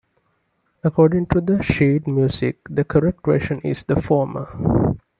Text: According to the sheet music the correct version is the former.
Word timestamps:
According 0.83 1.27
to 1.27 1.41
the 1.41 1.61
sheet 1.61 2.07
music 2.07 2.57
the 2.67 2.83
correct 2.83 3.23
version 3.23 3.61
is 3.63 3.83
the 3.83 4.01
former. 4.01 4.95